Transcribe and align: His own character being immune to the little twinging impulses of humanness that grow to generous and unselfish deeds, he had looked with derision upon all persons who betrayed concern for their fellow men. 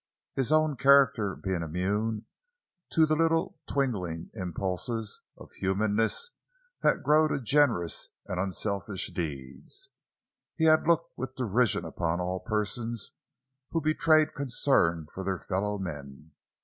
His 0.33 0.51
own 0.51 0.77
character 0.77 1.35
being 1.35 1.61
immune 1.61 2.25
to 2.89 3.05
the 3.05 3.15
little 3.15 3.59
twinging 3.67 4.31
impulses 4.33 5.21
of 5.37 5.51
humanness 5.51 6.31
that 6.81 7.03
grow 7.03 7.27
to 7.27 7.39
generous 7.39 8.09
and 8.25 8.39
unselfish 8.39 9.11
deeds, 9.13 9.89
he 10.55 10.63
had 10.65 10.87
looked 10.87 11.15
with 11.19 11.35
derision 11.35 11.85
upon 11.85 12.19
all 12.19 12.39
persons 12.39 13.11
who 13.69 13.79
betrayed 13.79 14.33
concern 14.33 15.05
for 15.13 15.23
their 15.23 15.37
fellow 15.37 15.77
men. 15.77 16.31